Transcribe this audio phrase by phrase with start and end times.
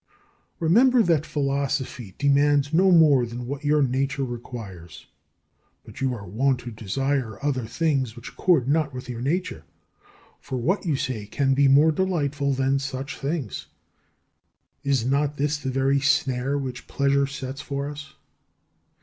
[0.59, 5.05] Remember that Philosophy demands no more than what your nature requires.
[5.83, 9.63] But you are wont to desire other things which accord not with your nature.
[10.39, 13.67] "For what," you say, "can be more delightful than such things?"
[14.83, 18.15] Is not this the very snare which Pleasure sets for us?